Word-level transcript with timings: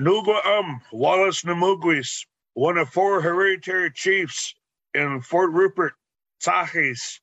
Nuguam 0.00 0.80
Wallace 0.92 1.42
Namugwis, 1.42 2.24
one 2.54 2.78
of 2.78 2.88
four 2.88 3.20
hereditary 3.20 3.90
chiefs 3.90 4.54
in 4.94 5.20
Fort 5.20 5.52
Rupert, 5.52 5.92
Tahis. 6.42 7.20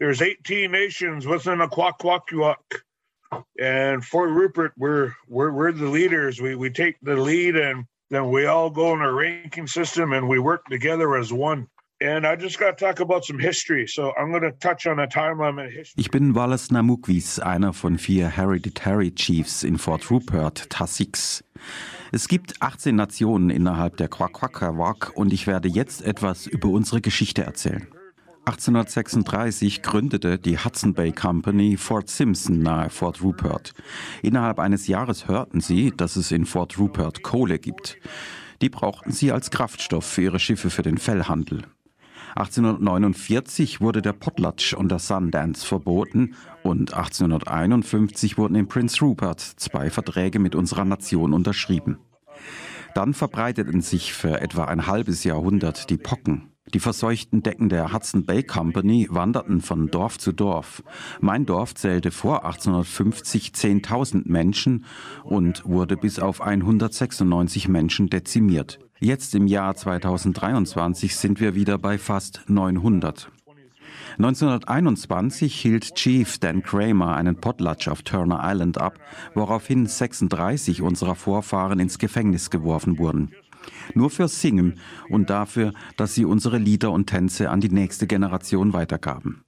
There's 0.00 0.20
18 0.20 0.72
nations 0.72 1.24
within 1.24 1.60
a 1.60 1.68
Kwakwakwak. 1.68 2.56
And 3.60 4.04
Fort 4.04 4.30
Rupert, 4.30 4.72
we're, 4.76 5.12
we're, 5.28 5.52
we're 5.52 5.70
the 5.70 5.86
leaders. 5.86 6.40
We, 6.40 6.56
we 6.56 6.68
take 6.68 6.96
the 7.00 7.14
lead 7.14 7.54
and 7.54 7.84
then 8.10 8.28
we 8.30 8.46
all 8.46 8.70
go 8.70 8.92
in 8.92 9.02
a 9.02 9.12
ranking 9.12 9.68
system 9.68 10.12
and 10.12 10.28
we 10.28 10.40
work 10.40 10.64
together 10.66 11.16
as 11.16 11.32
one. 11.32 11.68
And 12.00 12.26
I 12.26 12.34
just 12.34 12.58
got 12.58 12.76
to 12.76 12.84
talk 12.84 12.98
about 12.98 13.24
some 13.24 13.38
history. 13.38 13.86
So 13.86 14.12
I'm 14.18 14.30
going 14.30 14.42
to 14.42 14.52
touch 14.52 14.86
on 14.86 14.98
a 14.98 15.06
timeline 15.06 15.64
in 15.64 15.72
history. 15.72 16.02
Ich 16.02 16.10
bin 16.10 16.34
Wallace 16.34 16.70
Namukvis, 16.70 17.38
einer 17.38 17.72
von 17.72 17.98
vier 17.98 18.36
Hereditary 18.36 19.12
Chiefs 19.12 19.62
in 19.62 19.78
Fort 19.78 20.10
Rupert, 20.10 20.68
Tassix. 20.68 21.42
Es 22.12 22.28
gibt 22.28 22.62
18 22.62 22.94
Nationen 22.94 23.50
innerhalb 23.50 23.96
der 23.96 24.08
Kwakwakawak 24.08 25.12
und 25.14 25.32
ich 25.32 25.46
werde 25.46 25.68
jetzt 25.68 26.02
etwas 26.02 26.46
über 26.46 26.68
unsere 26.68 27.00
Geschichte 27.00 27.42
erzählen. 27.42 27.88
1836 28.44 29.82
gründete 29.82 30.38
die 30.38 30.56
Hudson 30.56 30.94
Bay 30.94 31.10
Company 31.10 31.76
Fort 31.76 32.08
Simpson 32.08 32.60
nahe 32.60 32.90
Fort 32.90 33.20
Rupert. 33.22 33.74
Innerhalb 34.22 34.60
eines 34.60 34.86
Jahres 34.86 35.26
hörten 35.26 35.60
sie, 35.60 35.92
dass 35.96 36.14
es 36.14 36.30
in 36.30 36.46
Fort 36.46 36.78
Rupert 36.78 37.24
Kohle 37.24 37.58
gibt. 37.58 37.98
Die 38.62 38.68
brauchten 38.68 39.10
sie 39.10 39.32
als 39.32 39.50
Kraftstoff 39.50 40.04
für 40.04 40.22
ihre 40.22 40.38
Schiffe 40.38 40.70
für 40.70 40.82
den 40.82 40.98
Fellhandel. 40.98 41.62
1849 42.36 43.80
wurde 43.80 44.02
der 44.02 44.12
Potlatch 44.12 44.74
und 44.74 44.90
der 44.90 44.98
Sundance 44.98 45.66
verboten 45.66 46.34
und 46.62 46.92
1851 46.92 48.36
wurden 48.36 48.56
in 48.56 48.68
Prince 48.68 49.00
Rupert 49.00 49.40
zwei 49.40 49.88
Verträge 49.88 50.38
mit 50.38 50.54
unserer 50.54 50.84
Nation 50.84 51.32
unterschrieben. 51.32 51.98
Dann 52.94 53.14
verbreiteten 53.14 53.80
sich 53.80 54.12
für 54.12 54.40
etwa 54.42 54.66
ein 54.66 54.86
halbes 54.86 55.24
Jahrhundert 55.24 55.88
die 55.88 55.96
Pocken. 55.96 56.50
Die 56.74 56.80
verseuchten 56.80 57.42
Decken 57.42 57.70
der 57.70 57.94
Hudson 57.94 58.26
Bay 58.26 58.42
Company 58.42 59.06
wanderten 59.10 59.62
von 59.62 59.90
Dorf 59.90 60.18
zu 60.18 60.32
Dorf. 60.32 60.82
Mein 61.20 61.46
Dorf 61.46 61.74
zählte 61.74 62.10
vor 62.10 62.44
1850 62.44 63.52
10.000 63.52 64.22
Menschen 64.26 64.84
und 65.24 65.64
wurde 65.64 65.96
bis 65.96 66.18
auf 66.18 66.42
196 66.42 67.68
Menschen 67.68 68.10
dezimiert. 68.10 68.78
Jetzt 68.98 69.34
im 69.34 69.46
Jahr 69.46 69.74
2023 69.74 71.14
sind 71.16 71.38
wir 71.38 71.54
wieder 71.54 71.76
bei 71.76 71.98
fast 71.98 72.42
900. 72.46 73.30
1921 74.18 75.54
hielt 75.54 75.94
Chief 75.94 76.38
Dan 76.38 76.62
Kramer 76.62 77.14
einen 77.14 77.36
Potlatch 77.36 77.88
auf 77.88 78.00
Turner 78.02 78.40
Island 78.42 78.78
ab, 78.78 78.98
woraufhin 79.34 79.86
36 79.86 80.80
unserer 80.80 81.14
Vorfahren 81.14 81.78
ins 81.78 81.98
Gefängnis 81.98 82.48
geworfen 82.48 82.98
wurden. 82.98 83.32
Nur 83.94 84.08
fürs 84.08 84.40
Singen 84.40 84.78
und 85.10 85.28
dafür, 85.28 85.74
dass 85.98 86.14
sie 86.14 86.24
unsere 86.24 86.56
Lieder 86.56 86.90
und 86.90 87.06
Tänze 87.06 87.50
an 87.50 87.60
die 87.60 87.68
nächste 87.68 88.06
Generation 88.06 88.72
weitergaben. 88.72 89.45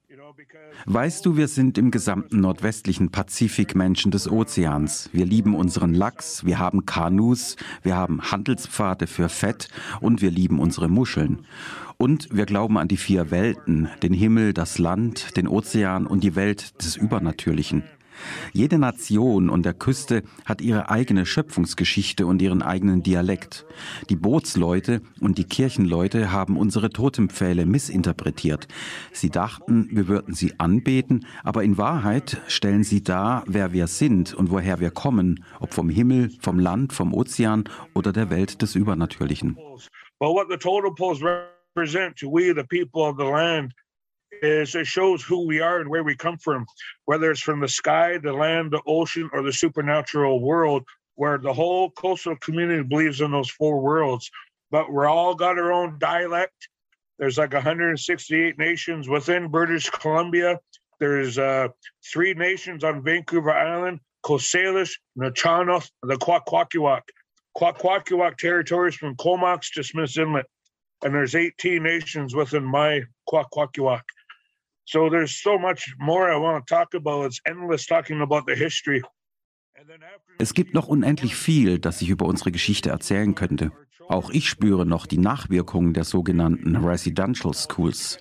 Weißt 0.86 1.26
du, 1.26 1.36
wir 1.36 1.48
sind 1.48 1.76
im 1.76 1.90
gesamten 1.90 2.40
nordwestlichen 2.40 3.10
Pazifik 3.10 3.74
Menschen 3.74 4.10
des 4.10 4.30
Ozeans. 4.30 5.10
Wir 5.12 5.26
lieben 5.26 5.54
unseren 5.54 5.92
Lachs, 5.92 6.44
wir 6.44 6.58
haben 6.58 6.86
Kanus, 6.86 7.56
wir 7.82 7.96
haben 7.96 8.22
Handelspfade 8.30 9.06
für 9.06 9.28
Fett 9.28 9.68
und 10.00 10.22
wir 10.22 10.30
lieben 10.30 10.60
unsere 10.60 10.88
Muscheln. 10.88 11.40
Und 11.96 12.28
wir 12.30 12.46
glauben 12.46 12.78
an 12.78 12.86
die 12.86 12.96
vier 12.96 13.30
Welten, 13.32 13.88
den 14.02 14.12
Himmel, 14.12 14.52
das 14.52 14.78
Land, 14.78 15.36
den 15.36 15.48
Ozean 15.48 16.06
und 16.06 16.22
die 16.22 16.36
Welt 16.36 16.82
des 16.82 16.96
Übernatürlichen. 16.96 17.82
Jede 18.52 18.78
Nation 18.78 19.50
und 19.50 19.64
der 19.64 19.74
Küste 19.74 20.22
hat 20.44 20.60
ihre 20.60 20.90
eigene 20.90 21.26
Schöpfungsgeschichte 21.26 22.26
und 22.26 22.42
ihren 22.42 22.62
eigenen 22.62 23.02
Dialekt. 23.02 23.66
Die 24.10 24.16
Bootsleute 24.16 25.02
und 25.20 25.38
die 25.38 25.44
Kirchenleute 25.44 26.32
haben 26.32 26.56
unsere 26.56 26.90
Totempfähle 26.90 27.66
missinterpretiert. 27.66 28.68
Sie 29.12 29.30
dachten, 29.30 29.88
wir 29.90 30.08
würden 30.08 30.34
sie 30.34 30.58
anbeten, 30.58 31.26
aber 31.44 31.62
in 31.62 31.78
Wahrheit 31.78 32.40
stellen 32.48 32.84
sie 32.84 33.02
dar, 33.02 33.44
wer 33.46 33.72
wir 33.72 33.86
sind 33.86 34.34
und 34.34 34.50
woher 34.50 34.80
wir 34.80 34.90
kommen, 34.90 35.44
ob 35.60 35.74
vom 35.74 35.90
Himmel, 35.90 36.30
vom 36.40 36.58
Land, 36.58 36.92
vom 36.92 37.14
Ozean 37.14 37.64
oder 37.94 38.12
der 38.12 38.30
Welt 38.30 38.62
des 38.62 38.74
Übernatürlichen. 38.74 39.56
But 40.20 40.30
what 40.30 40.48
the 40.50 40.56
totem 40.56 40.94
poles 40.94 41.20
represent 41.22 42.16
to 42.18 42.28
we, 42.28 42.52
the 42.52 42.64
people 42.64 43.02
of 43.02 43.16
the 43.18 43.24
land, 43.24 43.72
is 44.42 44.74
it 44.74 44.86
shows 44.86 45.22
who 45.22 45.46
we 45.46 45.60
are 45.60 45.80
and 45.80 45.90
where 45.90 46.04
we 46.04 46.16
come 46.16 46.38
from, 46.38 46.66
whether 47.04 47.30
it's 47.30 47.40
from 47.40 47.60
the 47.60 47.68
sky, 47.68 48.18
the 48.18 48.32
land, 48.32 48.70
the 48.70 48.82
ocean, 48.86 49.30
or 49.32 49.42
the 49.42 49.52
supernatural 49.52 50.40
world, 50.40 50.84
where 51.14 51.38
the 51.38 51.52
whole 51.52 51.90
coastal 51.90 52.36
community 52.36 52.82
believes 52.82 53.20
in 53.20 53.30
those 53.30 53.50
four 53.50 53.80
worlds. 53.80 54.30
But 54.70 54.92
we're 54.92 55.08
all 55.08 55.34
got 55.34 55.58
our 55.58 55.72
own 55.72 55.98
dialect. 55.98 56.68
There's 57.18 57.38
like 57.38 57.52
168 57.52 58.58
nations 58.58 59.08
within 59.08 59.48
British 59.48 59.90
Columbia. 59.90 60.60
There's 61.00 61.38
uh, 61.38 61.68
three 62.12 62.34
nations 62.34 62.84
on 62.84 63.02
Vancouver 63.02 63.52
Island, 63.52 64.00
Coasalish, 64.24 64.92
Nachanoth, 65.18 65.90
the 66.02 66.16
Kwakwakiwak. 66.16 67.02
Kwakwakiwak 67.56 68.36
territories 68.36 68.94
from 68.94 69.16
Comox 69.16 69.72
to 69.72 69.82
Smith's 69.82 70.16
Inlet. 70.16 70.46
And 71.02 71.14
there's 71.14 71.34
18 71.34 71.82
nations 71.82 72.34
within 72.34 72.64
my 72.64 73.02
Kwakwakiwak. 73.28 74.02
So 74.90 75.10
there's 75.10 75.42
so 75.42 75.58
much 75.58 75.94
more 75.98 76.32
I 76.32 76.36
want 76.40 76.66
to 76.66 76.74
talk 76.74 76.94
about. 76.94 77.26
It's 77.26 77.42
endless 77.44 77.86
talking 77.86 78.22
about 78.22 78.44
the 78.46 78.54
history. 78.54 79.02
Es 80.38 80.54
gibt 80.54 80.72
noch 80.72 80.88
unendlich 80.88 81.36
viel, 81.36 81.78
das 81.78 82.00
ich 82.00 82.08
über 82.08 82.24
unsere 82.24 82.52
Geschichte 82.52 82.88
erzählen 82.88 83.34
könnte. 83.34 83.70
Auch 84.08 84.30
ich 84.30 84.48
spüre 84.48 84.86
noch 84.86 85.06
die 85.06 85.18
Nachwirkungen 85.18 85.92
der 85.92 86.04
sogenannten 86.04 86.74
Residential 86.76 87.52
Schools. 87.52 88.18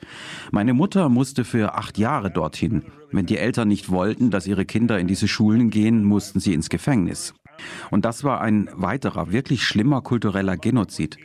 Meine 0.51 0.73
Mutter 0.73 1.07
musste 1.07 1.45
für 1.45 1.75
acht 1.75 1.97
Jahre 1.97 2.31
dorthin. 2.31 2.83
Wenn 3.11 3.25
die 3.25 3.37
Eltern 3.37 3.69
nicht 3.69 3.89
wollten, 3.89 4.29
dass 4.29 4.45
ihre 4.45 4.65
Kinder 4.65 4.99
in 4.99 5.07
diese 5.07 5.29
Schulen 5.29 5.69
gehen, 5.69 6.03
mussten 6.03 6.41
sie 6.41 6.53
ins 6.53 6.67
Gefängnis. 6.67 7.33
Und 7.91 8.03
das 8.03 8.25
war 8.25 8.41
ein 8.41 8.69
weiterer, 8.73 9.31
wirklich 9.31 9.63
schlimmer 9.63 10.01
kultureller 10.01 10.57
Genozid. 10.57 11.17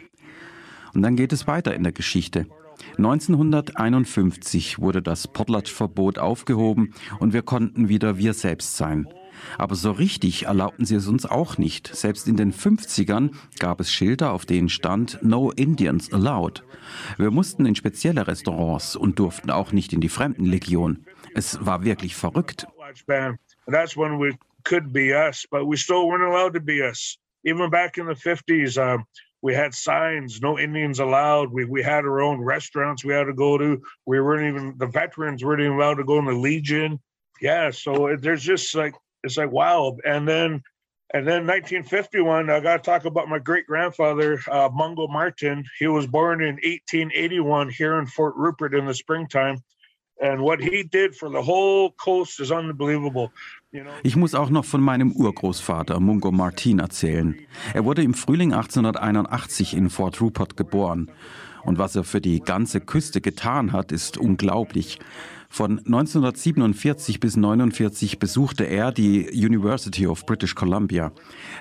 Und 0.94 1.02
dann 1.02 1.16
geht 1.16 1.32
es 1.32 1.48
weiter 1.48 1.74
in 1.74 1.82
der 1.82 1.92
Geschichte. 1.92 2.46
1951 2.96 4.78
wurde 4.78 5.02
das 5.02 5.28
Potlatch-Verbot 5.28 6.18
aufgehoben 6.18 6.94
und 7.18 7.32
wir 7.32 7.42
konnten 7.42 7.88
wieder 7.88 8.18
wir 8.18 8.34
selbst 8.34 8.76
sein. 8.76 9.08
Aber 9.58 9.74
so 9.74 9.90
richtig 9.90 10.44
erlaubten 10.44 10.84
sie 10.84 10.94
es 10.94 11.08
uns 11.08 11.26
auch 11.26 11.58
nicht. 11.58 11.94
Selbst 11.94 12.28
in 12.28 12.36
den 12.36 12.52
50ern 12.52 13.32
gab 13.58 13.80
es 13.80 13.92
Schilder, 13.92 14.32
auf 14.32 14.46
denen 14.46 14.68
stand 14.68 15.18
No 15.22 15.50
Indians 15.50 16.12
allowed. 16.12 16.64
Wir 17.18 17.30
mussten 17.30 17.66
in 17.66 17.74
spezielle 17.74 18.26
Restaurants 18.26 18.96
und 18.96 19.18
durften 19.18 19.50
auch 19.50 19.72
nicht 19.72 19.92
in 19.92 20.00
die 20.00 20.08
Fremdenlegion. 20.08 21.04
Es 21.34 21.64
war 21.64 21.84
wirklich 21.84 22.14
verrückt. 22.14 22.66
Even 27.44 27.70
back 27.70 27.98
in 27.98 28.06
the 28.06 28.14
50s, 28.14 28.78
um, 28.78 29.04
we 29.42 29.54
had 29.54 29.74
signs, 29.74 30.40
no 30.40 30.58
Indians 30.58 31.00
allowed. 31.00 31.52
We 31.52 31.64
we 31.64 31.82
had 31.82 32.04
our 32.04 32.22
own 32.22 32.40
restaurants 32.40 33.04
we 33.04 33.12
had 33.12 33.24
to 33.24 33.34
go 33.34 33.58
to. 33.58 33.82
We 34.06 34.20
weren't 34.20 34.56
even 34.56 34.74
the 34.78 34.86
veterans 34.86 35.44
weren't 35.44 35.60
even 35.60 35.72
allowed 35.72 35.94
to 35.94 36.04
go 36.04 36.18
in 36.18 36.26
the 36.26 36.32
Legion. 36.32 37.00
Yeah, 37.40 37.72
so 37.72 38.16
there's 38.18 38.42
just 38.42 38.74
like 38.74 38.94
it's 39.24 39.36
like 39.36 39.50
wow. 39.50 39.96
And 40.04 40.26
then 40.26 40.62
and 41.14 41.26
then 41.26 41.46
1951, 41.46 42.48
I 42.48 42.60
got 42.60 42.78
to 42.78 42.90
talk 42.90 43.04
about 43.04 43.28
my 43.28 43.38
great 43.38 43.66
grandfather, 43.66 44.40
uh, 44.50 44.70
Mungo 44.72 45.08
Martin. 45.08 45.64
He 45.78 45.86
was 45.86 46.06
born 46.06 46.40
in 46.40 46.54
1881 46.54 47.68
here 47.68 47.98
in 47.98 48.06
Fort 48.06 48.34
Rupert 48.36 48.74
in 48.74 48.86
the 48.86 48.94
springtime. 48.94 49.58
And 50.22 50.40
what 50.40 50.62
he 50.62 50.84
did 50.84 51.14
for 51.14 51.28
the 51.28 51.42
whole 51.42 51.90
coast 51.90 52.40
is 52.40 52.52
unbelievable. 52.52 53.30
Ich 54.02 54.16
muss 54.16 54.34
auch 54.34 54.50
noch 54.50 54.66
von 54.66 54.82
meinem 54.82 55.12
Urgroßvater 55.12 55.98
Mungo 55.98 56.30
Martin 56.30 56.78
erzählen. 56.78 57.36
Er 57.72 57.86
wurde 57.86 58.02
im 58.02 58.12
Frühling 58.12 58.52
1881 58.52 59.74
in 59.74 59.88
Fort 59.88 60.20
Rupert 60.20 60.58
geboren. 60.58 61.10
Und 61.64 61.78
was 61.78 61.96
er 61.96 62.04
für 62.04 62.20
die 62.20 62.40
ganze 62.40 62.80
Küste 62.80 63.22
getan 63.22 63.72
hat, 63.72 63.90
ist 63.90 64.18
unglaublich. 64.18 64.98
Von 65.48 65.78
1947 65.78 67.20
bis 67.20 67.36
1949 67.36 68.18
besuchte 68.18 68.64
er 68.64 68.92
die 68.92 69.30
University 69.32 70.06
of 70.06 70.26
British 70.26 70.54
Columbia. 70.54 71.12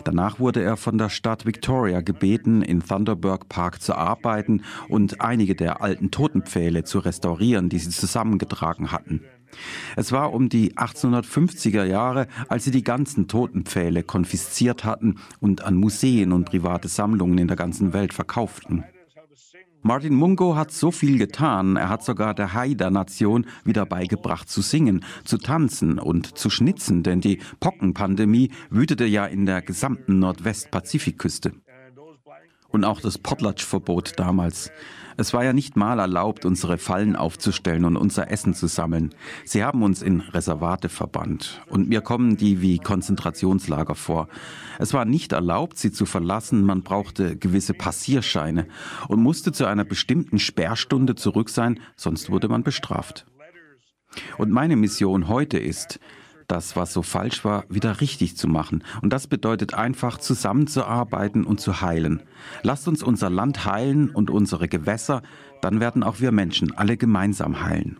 Danach 0.04 0.40
wurde 0.40 0.62
er 0.62 0.76
von 0.76 0.98
der 0.98 1.10
Stadt 1.10 1.46
Victoria 1.46 2.02
gebeten, 2.02 2.62
in 2.62 2.82
Thunderberg 2.82 3.48
Park 3.48 3.82
zu 3.82 3.96
arbeiten 3.96 4.64
und 4.90 5.22
einige 5.22 5.56
der 5.56 5.82
alten 5.82 6.12
Totenpfähle 6.12 6.84
zu 6.84 7.00
restaurieren, 7.00 7.70
die 7.70 7.80
sie 7.80 7.90
zusammengetragen 7.90 8.92
hatten. 8.92 9.22
Es 9.96 10.12
war 10.12 10.34
um 10.34 10.50
die 10.50 10.74
1850er 10.74 11.84
Jahre, 11.84 12.28
als 12.48 12.64
sie 12.64 12.72
die 12.72 12.84
ganzen 12.84 13.28
Totenpfähle 13.28 14.04
konfisziert 14.04 14.84
hatten 14.84 15.16
und 15.40 15.64
an 15.64 15.76
Museen 15.76 16.32
und 16.32 16.46
private 16.46 16.88
Sammlungen 16.88 17.38
in 17.38 17.48
der 17.48 17.58
ganzen 17.58 17.94
Welt 17.94 18.14
verkauften. 18.14 18.84
Martin 19.84 20.14
Mungo 20.14 20.56
hat 20.56 20.72
so 20.72 20.92
viel 20.92 21.18
getan. 21.18 21.76
Er 21.76 21.90
hat 21.90 22.04
sogar 22.04 22.36
der 22.36 22.54
Haida-Nation 22.54 23.48
wieder 23.66 23.88
beigebracht 23.88 24.48
zu 24.48 24.62
singen, 24.62 25.04
zu 25.24 25.40
tanzen 25.40 25.98
und 25.98 26.38
zu 26.38 26.52
schnitzen, 26.52 27.02
denn 27.02 27.20
die 27.20 27.40
Pockenpandemie 27.60 28.52
wütete 28.70 29.06
ja 29.06 29.26
in 29.26 29.48
der 29.48 29.64
gesamten 29.64 30.20
Nordwestpazifikküste. 30.20 31.54
Und 32.72 32.86
auch 32.86 33.02
das 33.02 33.18
Potlatch-Verbot 33.18 34.14
damals. 34.18 34.72
Es 35.18 35.34
war 35.34 35.44
ja 35.44 35.54
nicht 35.54 35.76
mal 35.76 36.00
erlaubt, 36.00 36.46
unsere 36.46 36.78
Fallen 36.78 37.16
aufzustellen 37.16 37.86
und 37.86 37.98
unser 37.98 38.32
Essen 38.32 38.54
zu 38.54 38.68
sammeln. 38.68 39.14
Sie 39.46 39.64
haben 39.64 39.84
uns 39.84 40.02
in 40.02 40.22
Reservate 40.22 40.90
verbannt. 40.90 41.62
Und 41.68 41.90
mir 41.90 42.02
kommen 42.02 42.38
die 42.38 42.62
wie 42.62 42.80
Konzentrationslager 42.80 43.96
vor. 43.96 44.30
Es 44.80 44.94
war 44.94 45.06
nicht 45.06 45.34
erlaubt, 45.34 45.78
sie 45.78 45.92
zu 45.92 46.06
verlassen. 46.06 46.66
Man 46.66 46.82
brauchte 46.82 47.36
gewisse 47.36 47.74
Passierscheine 47.74 48.68
und 49.10 49.22
musste 49.22 49.52
zu 49.52 49.66
einer 49.66 49.84
bestimmten 49.84 50.40
Sperrstunde 50.40 51.16
zurück 51.16 51.50
sein, 51.50 51.80
sonst 51.96 52.30
wurde 52.30 52.48
man 52.48 52.64
bestraft. 52.64 53.26
Und 54.38 54.52
meine 54.52 54.76
Mission 54.76 55.28
heute 55.28 55.58
ist, 55.58 56.00
das, 56.52 56.76
was 56.76 56.92
so 56.92 57.02
falsch 57.02 57.46
war, 57.46 57.64
wieder 57.70 58.02
richtig 58.02 58.36
zu 58.36 58.48
machen. 58.48 58.84
Und 59.02 59.14
das 59.14 59.28
bedeutet 59.28 59.74
einfach, 59.74 60.18
zusammenzuarbeiten 60.18 61.46
und 61.46 61.62
zu 61.62 61.82
heilen. 61.82 62.22
Lasst 62.62 62.88
uns 62.88 63.02
unser 63.02 63.30
Land 63.30 63.66
heilen 63.66 64.10
und 64.10 64.30
unsere 64.30 64.68
Gewässer, 64.68 65.22
dann 65.62 65.80
werden 65.80 66.04
auch 66.04 66.20
wir 66.20 66.32
Menschen 66.32 66.78
alle 66.78 66.98
gemeinsam 66.98 67.64
heilen. 67.64 67.98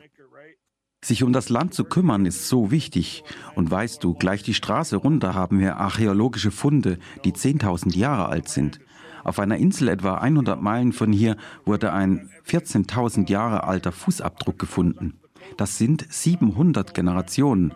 Sich 1.04 1.24
um 1.24 1.34
das 1.34 1.50
Land 1.50 1.74
zu 1.74 1.86
kümmern 1.86 2.26
ist 2.26 2.48
so 2.48 2.70
wichtig. 2.70 3.24
Und 3.56 3.72
weißt 3.72 4.04
du, 4.04 4.14
gleich 4.14 4.44
die 4.44 4.54
Straße 4.54 4.98
runter 4.98 5.34
haben 5.34 5.60
wir 5.60 5.78
archäologische 5.78 6.52
Funde, 6.52 7.00
die 7.24 7.32
10.000 7.32 7.98
Jahre 7.98 8.28
alt 8.28 8.50
sind. 8.50 8.80
Auf 9.24 9.40
einer 9.40 9.58
Insel 9.58 9.88
etwa 9.88 10.16
100 10.16 10.62
Meilen 10.62 10.94
von 10.94 11.12
hier 11.12 11.38
wurde 11.66 11.94
ein 11.94 12.30
14.000 12.48 13.30
Jahre 13.30 13.64
alter 13.64 13.92
Fußabdruck 13.92 14.60
gefunden. 14.60 15.20
Das 15.58 15.78
sind 15.78 16.06
700 16.10 16.94
Generationen. 16.94 17.74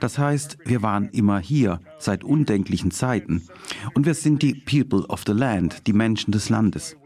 Das 0.00 0.18
heißt, 0.18 0.58
wir 0.64 0.82
waren 0.82 1.08
immer 1.10 1.38
hier, 1.38 1.80
seit 1.98 2.24
undenklichen 2.24 2.90
Zeiten. 2.90 3.46
Und 3.94 4.06
wir 4.06 4.14
sind 4.14 4.42
die 4.42 4.54
People 4.54 5.06
of 5.08 5.24
the 5.26 5.32
Land, 5.32 5.86
die 5.86 5.92
Menschen 5.92 6.32
des 6.32 6.48
Landes. 6.48 6.96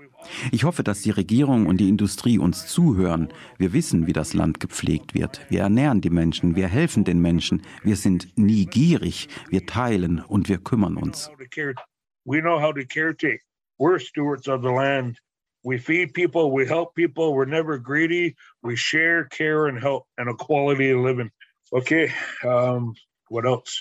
Ich 0.50 0.64
hoffe, 0.64 0.82
dass 0.82 1.02
die 1.02 1.10
Regierung 1.10 1.66
und 1.66 1.78
die 1.78 1.88
Industrie 1.88 2.38
uns 2.38 2.66
zuhören. 2.66 3.28
Wir 3.56 3.72
wissen, 3.72 4.06
wie 4.06 4.12
das 4.12 4.34
Land 4.34 4.60
gepflegt 4.60 5.14
wird. 5.14 5.40
Wir 5.48 5.60
ernähren 5.60 6.00
die 6.00 6.10
Menschen, 6.10 6.56
wir 6.56 6.68
helfen 6.68 7.04
den 7.04 7.20
Menschen. 7.20 7.62
Wir 7.82 7.96
sind 7.96 8.36
nie 8.36 8.66
gierig, 8.66 9.28
wir 9.48 9.64
teilen 9.66 10.20
und 10.20 10.48
wir 10.48 10.58
kümmern 10.58 10.96
uns. 10.96 11.30
We 12.24 12.42
know 12.42 12.60
how 12.60 12.74
to 12.74 12.84
caretake. 12.84 13.40
We're 13.78 13.98
stewards 13.98 14.48
of 14.48 14.62
the 14.62 14.70
land. 14.70 15.18
We 15.64 15.78
feed 15.78 16.12
people, 16.12 16.52
we 16.52 16.66
help 16.66 16.94
people, 16.94 17.32
we're 17.34 17.46
never 17.48 17.78
greedy. 17.78 18.36
We 18.62 18.76
share, 18.76 19.24
care 19.24 19.66
and 19.66 19.80
help 19.80 20.04
and 20.18 20.28
a 20.28 20.34
quality 20.34 20.90
of 20.90 21.00
living. 21.00 21.30
Okay, 21.72 22.12
um, 22.44 22.94
what 23.28 23.46
else? 23.46 23.80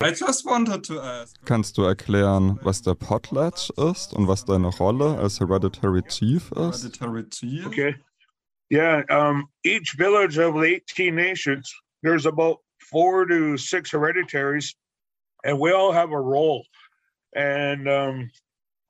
I 0.00 0.10
just 0.12 0.46
wanted 0.46 0.84
to 0.84 1.00
ask. 1.00 1.34
Kannst 1.44 1.76
du 1.76 1.82
erklären, 1.82 2.60
was 2.62 2.82
der 2.82 2.94
Potlatch 2.94 3.70
ist 3.70 4.14
und 4.14 4.28
was 4.28 4.44
deine 4.44 4.68
Rolle 4.68 5.18
als 5.18 5.40
Hereditary 5.40 6.02
Chief 6.02 6.52
ist? 6.52 6.84
Hereditary 7.00 7.28
Chief? 7.28 7.66
Okay. 7.66 7.96
Yeah, 8.70 9.02
um, 9.10 9.48
each 9.64 9.96
village 9.96 10.38
of 10.38 10.54
the 10.54 10.76
18 10.76 11.14
nations, 11.14 11.74
there's 12.02 12.26
about 12.26 12.58
four 12.78 13.26
to 13.26 13.56
six 13.56 13.90
hereditaries, 13.90 14.74
and 15.42 15.58
we 15.58 15.72
all 15.72 15.90
have 15.90 16.12
a 16.12 16.20
role. 16.20 16.64
And 17.34 17.88
um, 17.88 18.30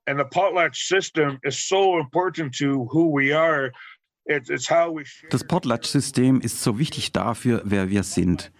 and 0.05 0.19
the 0.19 0.25
potlatch 0.25 0.75
system 0.75 1.39
is 1.43 1.67
so 1.67 1.97
important 1.97 2.53
to 2.55 2.85
who 2.91 3.09
we 3.09 3.31
are 3.31 3.71
Das 5.29 5.43
Potlatch-System 5.43 6.41
ist 6.41 6.61
so 6.61 6.77
wichtig 6.77 7.11
dafür, 7.11 7.61
wer 7.65 7.89
wir 7.89 8.03
sind. 8.03 8.51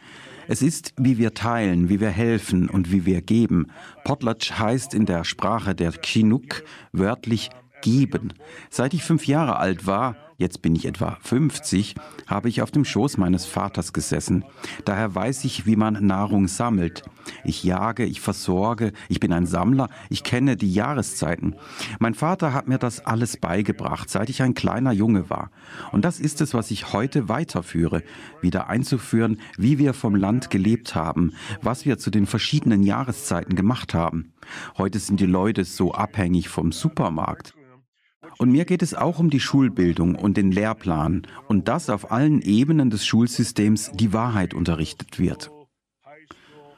Es 0.47 0.63
ist, 0.63 0.93
wie 0.97 1.19
wir 1.19 1.35
teilen, 1.35 1.89
wie 1.89 1.99
wir 1.99 2.09
helfen 2.09 2.69
und 2.69 2.91
wie 2.91 3.05
wir 3.05 3.21
geben. 3.21 3.67
Potlatch 4.03 4.53
heißt 4.53 4.95
in 4.95 5.05
der 5.05 5.23
Sprache 5.23 5.75
der 5.75 5.91
Chinook 5.91 6.63
wörtlich 6.91 7.51
geben. 7.83 8.33
Seit 8.71 8.95
ich 8.95 9.03
fünf 9.03 9.27
Jahre 9.27 9.57
alt 9.57 9.85
war, 9.85 10.15
jetzt 10.39 10.61
bin 10.61 10.75
ich 10.75 10.85
etwa 10.85 11.17
50, 11.21 11.95
habe 12.25 12.49
ich 12.49 12.63
auf 12.63 12.71
dem 12.71 12.85
Schoß 12.85 13.17
meines 13.17 13.45
Vaters 13.45 13.93
gesessen. 13.93 14.43
Daher 14.85 15.13
weiß 15.13 15.43
ich, 15.43 15.67
wie 15.67 15.75
man 15.75 16.05
Nahrung 16.05 16.47
sammelt. 16.47 17.03
Ich 17.43 17.63
jage, 17.63 18.05
ich 18.05 18.21
versorge, 18.21 18.93
ich 19.09 19.19
bin 19.19 19.33
ein 19.33 19.45
Sammler, 19.45 19.89
ich 20.09 20.23
kenne 20.23 20.55
die 20.55 20.73
Jahreszeiten. 20.73 21.55
Mein 21.99 22.15
Vater 22.15 22.53
hat 22.53 22.67
mir 22.67 22.79
das 22.79 23.05
alles 23.05 23.37
beigebracht, 23.37 24.09
seit 24.09 24.29
ich 24.29 24.41
ein 24.41 24.55
kleiner 24.55 24.93
Junge 24.93 25.29
war. 25.29 25.51
Und 25.91 26.05
das 26.05 26.19
ist 26.19 26.41
es, 26.41 26.53
was 26.53 26.71
ich 26.71 26.93
heute 26.93 27.29
weiterführe, 27.29 28.01
wieder 28.41 28.69
einzuführen, 28.69 29.39
wie 29.57 29.77
wir 29.77 29.93
vom 29.93 30.15
Land 30.15 30.49
gelebt 30.49 30.95
haben, 30.95 31.33
was 31.61 31.85
wir 31.85 31.99
zu 31.99 32.09
den 32.09 32.25
verschiedenen 32.25 32.81
Jahreszeiten 32.81 33.55
gemacht 33.55 33.93
haben. 33.93 34.31
Heute 34.77 34.99
sind 34.99 35.19
die 35.19 35.25
Leute 35.25 35.65
so 35.65 35.93
abhängig 35.93 36.49
vom 36.49 36.71
Supermarkt. 36.71 37.53
Und 38.41 38.51
mir 38.53 38.63
geht 38.63 38.81
es 38.81 38.93
auch 38.93 39.19
um 39.19 39.29
die 39.29 39.41
Schulbildung 39.41 40.15
und 40.15 40.37
den 40.37 40.53
Lehrplan 40.53 41.23
und 41.49 41.67
dass 41.67 41.89
auf 41.89 42.09
allen 42.09 42.41
Ebenen 42.41 42.89
des 42.89 43.05
Schulsystems 43.05 43.91
die 43.93 44.13
Wahrheit 44.13 44.53
unterrichtet 44.53 45.19
wird. 45.19 45.51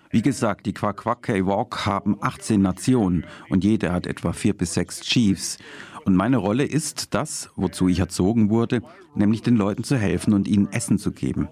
Wie 0.10 0.24
gesagt, 0.24 0.66
die 0.66 0.74
Kwakwakay 0.74 1.46
Walk 1.46 1.86
haben 1.86 2.18
18 2.20 2.60
Nationen 2.60 3.26
und 3.50 3.64
jede 3.64 3.92
hat 3.92 4.08
etwa 4.08 4.34
vier 4.34 4.58
bis 4.58 4.74
sechs 4.74 5.02
Chiefs. 5.02 5.60
Und 6.04 6.16
meine 6.16 6.38
Rolle 6.38 6.66
ist 6.66 7.14
das, 7.14 7.52
wozu 7.56 7.88
ich 7.88 8.00
erzogen 8.00 8.50
wurde, 8.50 8.82
nämlich 9.14 9.44
den 9.44 9.56
Leuten 9.56 9.84
zu 9.84 9.98
helfen 9.98 10.34
und 10.34 10.48
ihnen 10.48 10.68
Essen 10.72 10.98
zu 10.98 11.12
geben. 11.12 11.48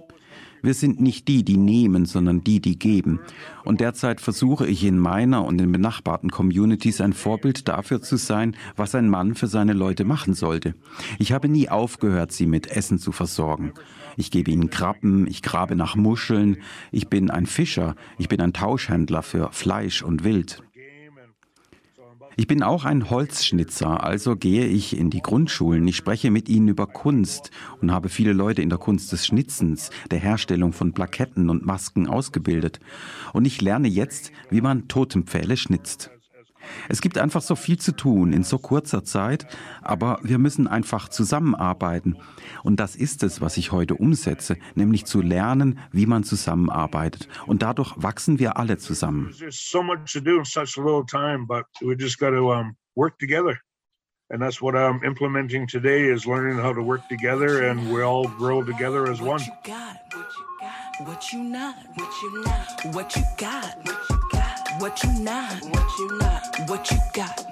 Wir 0.61 0.73
sind 0.73 0.99
nicht 0.99 1.27
die, 1.27 1.43
die 1.43 1.57
nehmen, 1.57 2.05
sondern 2.05 2.43
die, 2.43 2.59
die 2.59 2.77
geben. 2.77 3.19
Und 3.63 3.81
derzeit 3.81 4.21
versuche 4.21 4.67
ich 4.67 4.83
in 4.83 4.99
meiner 4.99 5.45
und 5.45 5.59
in 5.61 5.71
benachbarten 5.71 6.31
Communities 6.31 7.01
ein 7.01 7.13
Vorbild 7.13 7.67
dafür 7.67 8.01
zu 8.01 8.17
sein, 8.17 8.55
was 8.75 8.95
ein 8.95 9.09
Mann 9.09 9.35
für 9.35 9.47
seine 9.47 9.73
Leute 9.73 10.05
machen 10.05 10.33
sollte. 10.33 10.75
Ich 11.17 11.31
habe 11.31 11.49
nie 11.49 11.69
aufgehört, 11.69 12.31
sie 12.31 12.45
mit 12.45 12.67
Essen 12.67 12.99
zu 12.99 13.11
versorgen. 13.11 13.73
Ich 14.17 14.31
gebe 14.31 14.51
ihnen 14.51 14.69
Krabben, 14.69 15.27
ich 15.27 15.41
grabe 15.41 15.75
nach 15.75 15.95
Muscheln, 15.95 16.57
ich 16.91 17.07
bin 17.07 17.29
ein 17.29 17.45
Fischer, 17.45 17.95
ich 18.17 18.27
bin 18.27 18.41
ein 18.41 18.53
Tauschhändler 18.53 19.23
für 19.23 19.51
Fleisch 19.51 20.03
und 20.03 20.23
Wild. 20.23 20.61
Ich 22.39 22.47
bin 22.47 22.63
auch 22.63 22.85
ein 22.85 23.09
Holzschnitzer, 23.09 24.01
also 24.01 24.37
gehe 24.37 24.65
ich 24.65 24.97
in 24.97 25.09
die 25.09 25.21
Grundschulen. 25.21 25.85
Ich 25.89 25.97
spreche 25.97 26.31
mit 26.31 26.47
ihnen 26.47 26.69
über 26.69 26.87
Kunst 26.87 27.51
und 27.81 27.91
habe 27.91 28.07
viele 28.07 28.31
Leute 28.31 28.61
in 28.61 28.69
der 28.69 28.77
Kunst 28.77 29.11
des 29.11 29.25
Schnitzens, 29.25 29.89
der 30.09 30.19
Herstellung 30.19 30.71
von 30.71 30.93
Plaketten 30.93 31.49
und 31.49 31.65
Masken 31.65 32.07
ausgebildet. 32.07 32.79
Und 33.33 33.43
ich 33.43 33.59
lerne 33.59 33.89
jetzt, 33.89 34.31
wie 34.49 34.61
man 34.61 34.87
Totempfähle 34.87 35.57
schnitzt. 35.57 36.11
Es 36.87 37.01
gibt 37.01 37.17
einfach 37.17 37.41
so 37.41 37.55
viel 37.55 37.79
zu 37.79 37.95
tun 37.95 38.33
in 38.33 38.43
so 38.43 38.57
kurzer 38.57 39.03
Zeit, 39.03 39.47
aber 39.81 40.19
wir 40.23 40.37
müssen 40.37 40.67
einfach 40.67 41.09
zusammenarbeiten. 41.09 42.17
Und 42.63 42.79
das 42.79 42.95
ist 42.95 43.23
es, 43.23 43.41
was 43.41 43.57
ich 43.57 43.71
heute 43.71 43.95
umsetze, 43.95 44.57
nämlich 44.75 45.05
zu 45.05 45.21
lernen, 45.21 45.79
wie 45.91 46.05
man 46.05 46.23
zusammenarbeitet. 46.23 47.27
Und 47.47 47.61
dadurch 47.61 47.93
wachsen 47.97 48.39
wir 48.39 48.57
alle 48.57 48.77
zusammen. 48.77 49.33
And 54.31 54.39
that's 54.39 54.61
what 54.61 54.75
I'm 54.75 55.01
implementing 55.03 55.65
today 55.65 56.11
is 56.11 56.27
learning 56.27 56.59
how 56.59 56.71
to 56.71 56.83
work 56.83 57.01
together 57.09 57.67
and 57.67 57.91
we 57.91 58.03
all 58.03 58.27
grow 58.27 58.61
together 58.61 59.09
as 59.09 59.19
one. 59.19 59.39
What 59.39 59.47
you 59.47 59.53
got, 59.63 59.97
what 61.07 61.33
you 61.33 61.43
not, 61.43 61.75
what 61.95 62.21
you 62.21 62.43
not, 62.43 62.93
what 62.93 63.15
you 63.15 63.23
got, 63.37 63.77
what 63.87 64.07
you 64.09 64.09
got 64.09 64.09
what 64.09 64.09
you 64.11 64.18
not, 64.79 64.89
what 64.89 65.03
you 65.03 66.17
not, 66.19 66.41
what 66.67 66.91
you 66.91 66.97
got, 67.13 67.45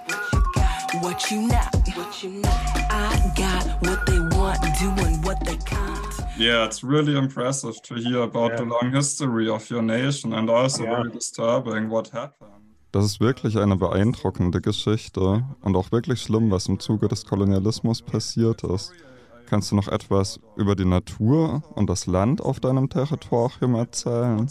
what 1.02 1.30
you 1.30 1.42
not, 1.48 1.76
what 1.96 2.24
you 2.24 2.30
not. 2.30 2.60
I 2.90 3.32
got 3.36 3.66
what 3.82 4.06
they 4.06 4.20
want, 4.38 4.60
doing 4.80 5.22
what 5.24 5.44
they 5.46 5.58
can't. 5.58 6.20
Yeah, 6.38 6.66
it's 6.66 6.84
really 6.84 7.18
impressive 7.18 7.82
to 7.84 7.96
hear 7.96 8.22
about 8.22 8.52
yeah. 8.52 8.58
the 8.58 8.66
long 8.66 8.94
history 8.94 9.50
of 9.50 9.70
your 9.70 9.82
nation 9.82 10.34
and 10.34 10.50
also 10.50 10.84
yeah. 10.84 10.96
very 10.96 11.12
disturbing 11.12 11.90
what 11.90 12.08
happened. 12.10 12.54
Das 12.94 13.04
ist 13.04 13.20
wirklich 13.20 13.58
eine 13.58 13.76
beeindruckende 13.76 14.62
Geschichte 14.62 15.44
und 15.62 15.76
auch 15.76 15.92
wirklich 15.92 16.22
schlimm, 16.22 16.50
was 16.50 16.68
im 16.68 16.80
Zuge 16.80 17.10
des 17.10 17.26
Kolonialismus 17.26 18.02
passiert 18.02 18.64
ist. 18.64 18.94
Kannst 19.50 19.72
du 19.72 19.76
noch 19.76 19.88
etwas 19.88 20.40
über 20.58 20.76
die 20.76 20.86
Natur 20.86 21.64
und 21.76 21.90
das 21.90 22.06
Land 22.06 22.42
auf 22.42 22.60
deinem 22.60 22.90
Territorium 22.90 23.76
erzählen? 23.76 24.48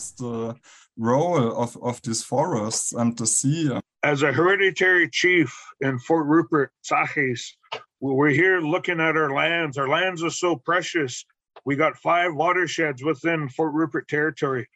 role 0.99 1.53
of, 1.55 1.76
of 1.83 2.00
these 2.00 2.23
forests 2.23 2.95
and 2.95 3.19
the 3.19 3.26
sea. 3.26 3.79
As 4.03 4.23
a 4.23 4.33
hereditary 4.33 5.11
chief 5.11 5.55
in 5.83 5.99
Fort 5.99 6.26
Rupert, 6.26 6.71
Sajes, 6.83 7.55
we're 8.00 8.31
here 8.31 8.61
looking 8.61 8.99
at 8.99 9.15
our 9.15 9.31
lands. 9.31 9.76
Our 9.76 9.88
lands 9.88 10.23
are 10.23 10.31
so 10.31 10.57
precious. 10.57 11.26
We 11.67 11.76
got 11.76 11.99
five 11.99 12.35
watersheds 12.35 13.05
within 13.05 13.50
Fort 13.50 13.75
Rupert 13.75 14.09
territory. 14.09 14.67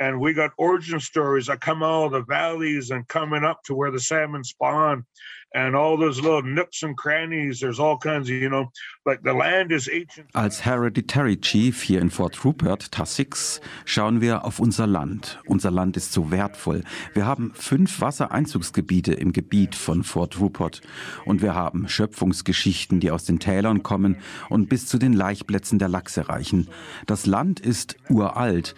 and 0.00 0.20
we 0.20 0.32
got 0.32 0.52
origin 0.58 1.00
stories 1.00 1.46
that 1.46 1.60
come 1.60 1.82
out 1.82 2.06
of 2.06 2.12
the 2.12 2.22
valleys 2.22 2.90
and 2.90 3.06
coming 3.08 3.44
up 3.44 3.62
to 3.64 3.74
where 3.74 3.90
the 3.90 4.00
salmon 4.00 4.44
spawn 4.44 5.04
Als 10.34 10.64
Hereditary 10.64 11.40
Chief 11.40 11.82
hier 11.82 12.02
in 12.02 12.10
Fort 12.10 12.44
Rupert, 12.44 12.92
Tassix, 12.92 13.60
schauen 13.86 14.20
wir 14.20 14.44
auf 14.44 14.60
unser 14.60 14.86
Land. 14.86 15.40
Unser 15.46 15.70
Land 15.70 15.96
ist 15.96 16.12
so 16.12 16.30
wertvoll. 16.30 16.84
Wir 17.14 17.24
haben 17.24 17.52
fünf 17.54 18.00
Wassereinzugsgebiete 18.00 19.14
im 19.14 19.32
Gebiet 19.32 19.74
von 19.74 20.04
Fort 20.04 20.38
Rupert 20.38 20.82
und 21.24 21.40
wir 21.40 21.54
haben 21.54 21.88
Schöpfungsgeschichten, 21.88 23.00
die 23.00 23.10
aus 23.10 23.24
den 23.24 23.38
Tälern 23.38 23.82
kommen 23.82 24.18
und 24.50 24.68
bis 24.68 24.86
zu 24.86 24.98
den 24.98 25.14
Laichplätzen 25.14 25.78
der 25.78 25.88
Lachse 25.88 26.28
reichen. 26.28 26.68
Das 27.06 27.24
Land 27.24 27.60
ist 27.60 27.96
uralt. 28.10 28.74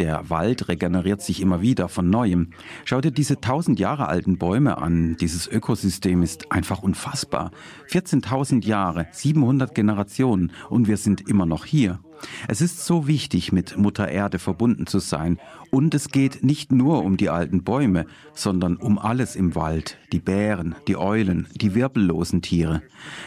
Der 0.00 0.28
Wald 0.28 0.68
regeneriert 0.68 1.22
sich 1.22 1.40
immer 1.40 1.60
wieder 1.60 1.88
von 1.88 2.10
neuem. 2.10 2.50
Schau 2.84 3.00
dir 3.00 3.12
diese 3.12 3.40
tausend 3.40 3.78
Jahre 3.78 4.08
alten 4.08 4.38
Bäume 4.38 4.78
an. 4.78 5.16
Dieses 5.20 5.46
Ökosystem 5.46 6.24
ist 6.24 6.50
einfach 6.50 6.82
unfassbar. 6.82 7.52
14.000 7.90 8.64
Jahre, 8.64 9.06
700 9.12 9.72
Generationen 9.72 10.50
und 10.68 10.88
wir 10.88 10.96
sind 10.96 11.28
immer 11.28 11.46
noch 11.46 11.64
hier. 11.64 12.00
Es 12.48 12.60
ist 12.60 12.84
so 12.84 13.06
wichtig, 13.06 13.52
mit 13.52 13.76
Mutter 13.76 14.08
Erde 14.08 14.38
verbunden 14.38 14.86
zu 14.86 14.98
sein. 14.98 15.38
Und 15.70 15.94
es 15.94 16.08
geht 16.08 16.44
nicht 16.44 16.70
nur 16.70 17.02
um 17.02 17.16
die 17.16 17.30
alten 17.30 17.64
Bäume, 17.64 18.06
sondern 18.32 18.76
um 18.76 18.98
alles 18.98 19.34
im 19.34 19.54
Wald. 19.54 19.98
Die 20.12 20.20
Bären, 20.20 20.76
die 20.86 20.96
Eulen, 20.96 21.48
die 21.54 21.74
wirbellosen 21.74 22.42
Tiere. 22.42 22.82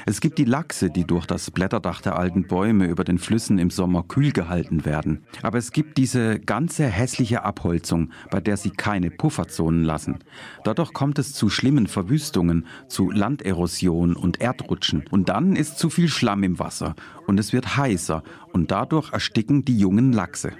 Es 0.06 0.22
gibt 0.22 0.38
die 0.38 0.46
Lachse, 0.46 0.90
die 0.90 1.04
durch 1.04 1.26
das 1.26 1.52
Blätterdach 1.52 2.02
der 2.02 2.18
alten 2.18 2.48
Bäume 2.48 2.86
über 2.86 3.04
den 3.04 3.18
Flüssen 3.18 3.60
im 3.60 3.70
Sommer 3.70 4.04
kühl 4.04 4.32
gehalten 4.32 4.86
werden. 4.86 5.26
Aber 5.42 5.58
es 5.58 5.72
gibt 5.72 5.98
diese 5.98 6.40
ganze 6.40 6.86
hässliche 6.86 7.44
Abholzung, 7.44 8.12
bei 8.32 8.40
der 8.40 8.56
sie 8.56 8.72
keine 8.72 9.12
Pufferzonen 9.12 9.84
lassen. 9.84 10.20
Dadurch 10.64 10.94
kommt 10.94 11.20
es 11.20 11.34
zu 11.34 11.50
schlimmen 11.50 11.88
Verwüstungen, 11.88 12.66
zu 12.88 13.12
Landerosion 13.12 14.16
und 14.16 14.40
Erdrutschen. 14.40 15.04
Und 15.12 15.30
dann 15.30 15.56
ist 15.56 15.78
zu 15.78 15.90
viel 15.90 16.08
Schlamm 16.08 16.44
im 16.44 16.60
Wasser 16.60 16.96
und 17.28 17.40
es 17.40 17.54
wird 17.54 17.78
heißer 17.78 18.24
und 18.58 18.72
dadurch 18.72 19.14
ersticken 19.14 19.66
die 19.66 19.78
jungen 19.78 20.12
Lachse. 20.12 20.52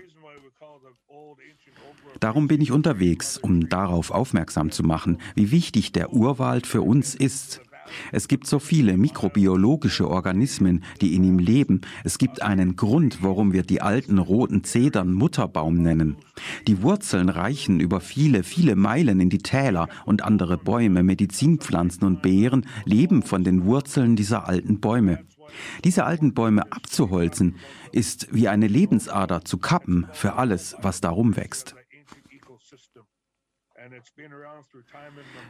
Darum 2.20 2.48
bin 2.48 2.62
ich 2.62 2.72
unterwegs, 2.72 3.40
um 3.40 3.70
darauf 3.70 4.12
aufmerksam 4.12 4.70
zu 4.70 4.84
machen, 4.84 5.18
wie 5.34 5.50
wichtig 5.50 5.94
der 5.94 6.14
Urwald 6.14 6.68
für 6.68 6.84
uns 6.84 7.16
ist. 7.16 7.62
Es 8.12 8.28
gibt 8.28 8.46
so 8.46 8.60
viele 8.60 8.98
mikrobiologische 8.98 10.08
Organismen, 10.08 10.84
die 11.02 11.16
in 11.16 11.24
ihm 11.24 11.40
leben. 11.40 11.82
Es 12.04 12.20
gibt 12.20 12.44
einen 12.44 12.76
Grund, 12.76 13.24
warum 13.24 13.52
wir 13.52 13.64
die 13.64 13.82
alten 13.82 14.20
roten 14.20 14.64
Zedern 14.64 15.12
Mutterbaum 15.14 15.82
nennen. 15.82 16.18
Die 16.68 16.84
Wurzeln 16.84 17.30
reichen 17.30 17.80
über 17.80 18.00
viele, 18.00 18.44
viele 18.44 18.76
Meilen 18.76 19.20
in 19.20 19.30
die 19.30 19.40
Täler 19.40 19.88
und 20.06 20.24
andere 20.24 20.58
Bäume, 20.58 21.02
Medizinpflanzen 21.02 22.06
und 22.06 22.22
Beeren 22.22 22.68
leben 22.86 23.24
von 23.24 23.44
den 23.44 23.66
Wurzeln 23.66 24.16
dieser 24.16 24.48
alten 24.48 24.80
Bäume. 24.80 25.20
Diese 25.84 26.06
alten 26.06 26.34
Bäume 26.34 26.72
abzuholzen, 26.72 27.56
ist 27.92 28.28
wie 28.32 28.48
eine 28.48 28.68
Lebensader 28.68 29.44
zu 29.46 29.58
kappen 29.58 30.08
für 30.12 30.34
alles, 30.34 30.76
was 30.82 31.02
darum 31.02 31.36
wächst. 31.36 31.76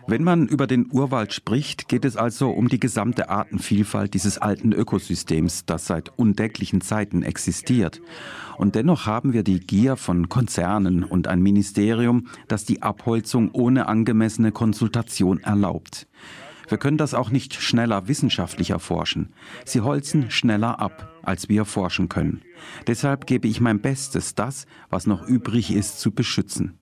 Wenn 0.08 0.24
man 0.24 0.48
über 0.48 0.68
den 0.68 0.92
Urwald 0.92 1.34
spricht, 1.34 1.88
geht 1.88 2.06
es 2.06 2.18
also 2.18 2.50
um 2.50 2.68
die 2.68 2.80
gesamte 2.80 3.30
Artenvielfalt 3.30 4.13
dieses 4.13 4.38
alten 4.38 4.74
Ökosystems, 4.74 5.66
das 5.66 5.86
seit 5.88 6.18
undenklichen 6.18 6.82
Zeiten 6.82 7.24
existiert. 7.24 8.01
Und 8.58 8.75
dennoch 8.75 9.06
haben 9.06 9.34
wir 9.34 9.44
die 9.44 9.60
Gier 9.60 9.96
von 9.96 10.30
Konzernen 10.30 11.04
und 11.04 11.27
ein 11.27 11.42
Ministerium, 11.42 12.27
das 12.48 12.66
die 12.66 12.82
Abholzung 12.82 13.51
ohne 13.51 13.88
angemessene 13.88 14.51
Konsultation 14.51 15.39
erlaubt. 15.39 16.08
Wir 16.68 16.78
können 16.78 16.98
das 16.98 17.14
auch 17.14 17.30
nicht 17.30 17.54
schneller 17.56 18.08
wissenschaftlich 18.08 18.72
erforschen. 18.72 19.34
Sie 19.66 19.82
holzen 19.82 20.32
schneller 20.32 20.80
ab, 20.80 21.14
als 21.24 21.50
wir 21.50 21.66
forschen 21.66 22.10
können. 22.10 22.42
Deshalb 22.88 23.26
gebe 23.26 23.48
ich 23.48 23.62
mein 23.62 23.82
Bestes, 23.82 24.36
das, 24.36 24.66
was 24.90 25.08
noch 25.08 25.26
übrig 25.28 25.72
ist, 25.72 26.00
zu 26.00 26.12
beschützen. 26.12 26.80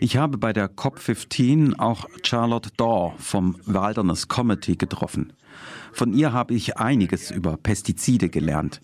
Ich 0.00 0.16
habe 0.16 0.38
bei 0.38 0.52
der 0.52 0.74
COP15 0.74 1.78
auch 1.78 2.06
Charlotte 2.22 2.70
Daw 2.76 3.14
vom 3.18 3.56
Wilderness 3.66 4.28
Committee 4.28 4.76
getroffen. 4.76 5.32
Von 5.92 6.12
ihr 6.12 6.32
habe 6.32 6.54
ich 6.54 6.78
einiges 6.78 7.30
über 7.30 7.56
Pestizide 7.56 8.28
gelernt. 8.28 8.80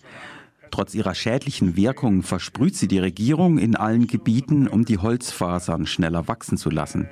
Trotz 0.71 0.95
ihrer 0.95 1.13
schädlichen 1.13 1.75
Wirkung 1.75 2.23
versprüht 2.23 2.75
sie 2.75 2.87
die 2.87 2.97
Regierung 2.97 3.59
in 3.59 3.75
allen 3.75 4.07
Gebieten, 4.07 4.67
um 4.67 4.85
die 4.85 4.97
Holzfasern 4.97 5.85
schneller 5.85 6.27
wachsen 6.27 6.57
zu 6.57 6.71
lassen. 6.71 7.07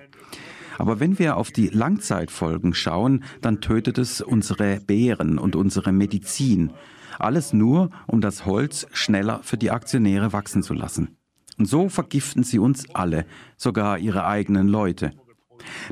Aber 0.82 1.00
wenn 1.00 1.20
wir 1.20 1.38
auf 1.38 1.52
die 1.52 1.68
Langzeitfolgen 1.68 2.74
schauen, 2.74 3.24
dann 3.40 3.62
tötet 3.62 4.00
es 4.00 4.20
unsere 4.20 4.80
Beeren 4.80 5.38
und 5.38 5.56
unsere 5.56 5.92
Medizin. 5.92 6.72
Alles 7.20 7.54
nur, 7.54 7.92
um 8.08 8.20
das 8.20 8.48
Holz 8.48 8.88
schneller 8.92 9.42
für 9.44 9.58
die 9.58 9.70
Aktionäre 9.70 10.34
wachsen 10.34 10.64
zu 10.64 10.74
lassen. 10.74 11.18
Und 11.60 11.68
so 11.68 11.88
vergiften 11.88 12.42
sie 12.42 12.58
uns 12.58 12.90
alle, 12.96 13.28
sogar 13.58 14.00
ihre 14.00 14.26
eigenen 14.26 14.68
Leute. 14.68 15.12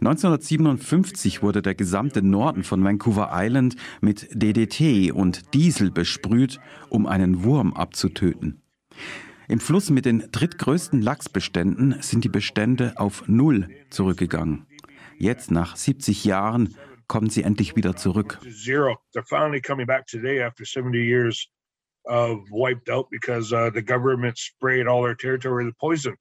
1957 0.01 1.43
wurde 1.43 1.61
der 1.61 1.75
gesamte 1.75 2.23
Norden 2.23 2.63
von 2.63 2.83
Vancouver 2.83 3.29
Island 3.31 3.75
mit 4.01 4.27
DDT 4.33 5.11
und 5.11 5.53
Diesel 5.53 5.91
besprüht, 5.91 6.59
um 6.89 7.05
einen 7.05 7.43
Wurm 7.43 7.75
abzutöten. 7.75 8.63
Im 9.47 9.59
Fluss 9.59 9.91
mit 9.91 10.05
den 10.05 10.29
drittgrößten 10.31 10.99
Lachsbeständen 10.99 11.97
sind 12.01 12.23
die 12.23 12.29
Bestände 12.29 12.93
auf 12.97 13.27
Null 13.27 13.69
zurückgegangen. 13.91 14.65
Jetzt, 15.19 15.51
nach 15.51 15.75
70 15.75 16.25
Jahren, 16.25 16.75
kommen 17.07 17.29
sie 17.29 17.43
endlich 17.43 17.75
wieder 17.75 17.95
zurück. 17.95 18.39
uh, 22.09 22.35
wiped 22.51 22.89
out 22.89 23.09
because 23.11 23.53
uh, 23.53 23.69
the 23.69 23.81
government 23.81 24.37
sprayed 24.37 24.87
all 24.87 25.03
their 25.03 25.15
territory 25.15 25.65
with 25.65 25.77
poison. 25.77 26.15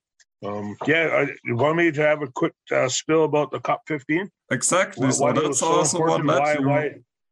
Um, 0.44 0.76
yeah, 0.86 1.24
I, 1.26 1.34
you 1.44 1.56
want 1.56 1.76
me 1.76 1.90
to 1.90 2.02
have 2.02 2.22
a 2.22 2.28
quick 2.28 2.52
uh, 2.70 2.88
spill 2.88 3.24
about 3.24 3.50
the 3.50 3.58
COP15? 3.58 4.28
Exactly. 4.50 5.06
Why, 5.06 5.10
so 5.10 5.24
why 5.24 5.32
that's 5.32 5.58
so 5.58 5.66
also 5.66 6.00
what 6.00 6.24
led 6.24 6.38
why, 6.38 6.52
you. 6.54 6.68
why, 6.68 6.90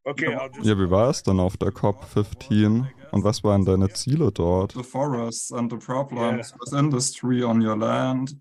okay, 0.08 0.34
I'll 0.34 0.48
just, 0.48 0.66
Ja, 0.66 0.76
wie 0.76 0.90
war 0.90 1.10
es 1.10 1.22
dann 1.22 1.38
auf 1.38 1.56
der 1.56 1.70
COP15 1.70 2.86
und 3.12 3.24
was 3.24 3.44
waren 3.44 3.64
deine 3.64 3.90
Ziele 3.90 4.32
dort? 4.32 4.72
The 4.72 4.82
forests 4.82 5.52
and 5.52 5.70
the 5.70 5.78
problems 5.78 6.52
with 6.58 6.72
industry 6.72 7.44
on 7.44 7.62
your 7.62 7.76
land. 7.76 8.34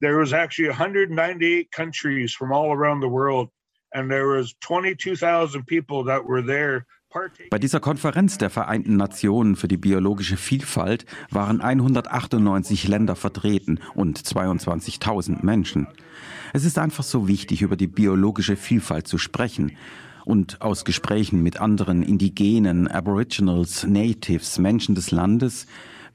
There 0.00 0.18
was 0.18 0.32
actually 0.32 0.68
198 0.68 1.70
countries 1.70 2.34
from 2.34 2.52
all 2.52 2.72
around 2.72 3.00
the 3.00 3.08
world, 3.08 3.48
and 3.92 4.10
there 4.10 4.26
was 4.26 4.54
22,000 4.60 5.64
people 5.66 6.04
that 6.04 6.24
were 6.24 6.42
there 6.42 6.86
Bei 7.50 7.58
dieser 7.58 7.80
Konferenz 7.80 8.36
der 8.36 8.50
Vereinten 8.50 8.96
Nationen 8.96 9.56
für 9.56 9.68
die 9.68 9.78
biologische 9.78 10.36
Vielfalt 10.36 11.06
waren 11.30 11.60
198 11.60 12.88
Länder 12.88 13.16
vertreten 13.16 13.80
und 13.94 14.18
22.000 14.18 15.44
Menschen. 15.44 15.86
Es 16.52 16.64
ist 16.64 16.78
einfach 16.78 17.04
so 17.04 17.26
wichtig, 17.26 17.62
über 17.62 17.76
die 17.76 17.86
biologische 17.86 18.56
Vielfalt 18.56 19.06
zu 19.06 19.18
sprechen. 19.18 19.76
Und 20.24 20.60
aus 20.60 20.84
Gesprächen 20.84 21.42
mit 21.42 21.60
anderen 21.60 22.02
Indigenen, 22.02 22.88
Aboriginals, 22.88 23.84
Natives, 23.84 24.58
Menschen 24.58 24.94
des 24.94 25.12
Landes, 25.12 25.66